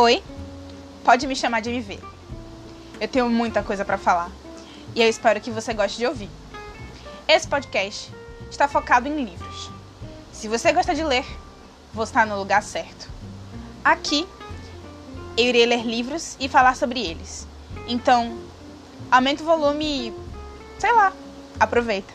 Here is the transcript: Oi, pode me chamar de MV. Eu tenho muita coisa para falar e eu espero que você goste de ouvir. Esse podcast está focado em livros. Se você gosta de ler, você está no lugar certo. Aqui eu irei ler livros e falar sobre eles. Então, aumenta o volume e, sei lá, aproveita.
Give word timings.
Oi, 0.00 0.22
pode 1.02 1.26
me 1.26 1.34
chamar 1.34 1.58
de 1.58 1.70
MV. 1.70 1.98
Eu 3.00 3.08
tenho 3.08 3.28
muita 3.28 3.64
coisa 3.64 3.84
para 3.84 3.98
falar 3.98 4.30
e 4.94 5.02
eu 5.02 5.08
espero 5.08 5.40
que 5.40 5.50
você 5.50 5.74
goste 5.74 5.98
de 5.98 6.06
ouvir. 6.06 6.30
Esse 7.26 7.48
podcast 7.48 8.14
está 8.48 8.68
focado 8.68 9.08
em 9.08 9.24
livros. 9.24 9.72
Se 10.32 10.46
você 10.46 10.72
gosta 10.72 10.94
de 10.94 11.02
ler, 11.02 11.26
você 11.92 12.10
está 12.10 12.24
no 12.24 12.38
lugar 12.38 12.62
certo. 12.62 13.10
Aqui 13.84 14.24
eu 15.36 15.46
irei 15.46 15.66
ler 15.66 15.84
livros 15.84 16.36
e 16.38 16.48
falar 16.48 16.76
sobre 16.76 17.04
eles. 17.04 17.44
Então, 17.88 18.38
aumenta 19.10 19.42
o 19.42 19.46
volume 19.46 19.84
e, 19.84 20.14
sei 20.78 20.92
lá, 20.92 21.12
aproveita. 21.58 22.14